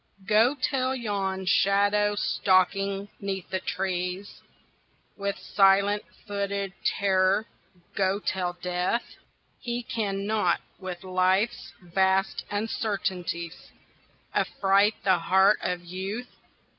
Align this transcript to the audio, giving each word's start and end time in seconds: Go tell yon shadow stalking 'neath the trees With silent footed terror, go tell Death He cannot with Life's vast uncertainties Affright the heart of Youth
Go 0.27 0.55
tell 0.55 0.95
yon 0.95 1.45
shadow 1.45 2.15
stalking 2.15 3.09
'neath 3.19 3.51
the 3.51 3.59
trees 3.59 4.41
With 5.15 5.37
silent 5.37 6.03
footed 6.25 6.73
terror, 6.83 7.45
go 7.93 8.17
tell 8.19 8.53
Death 8.63 9.05
He 9.59 9.83
cannot 9.83 10.59
with 10.79 11.03
Life's 11.03 11.73
vast 11.83 12.45
uncertainties 12.49 13.69
Affright 14.33 14.95
the 15.03 15.19
heart 15.19 15.59
of 15.61 15.85
Youth 15.85 16.31